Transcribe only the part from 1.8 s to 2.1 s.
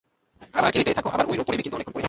পরে।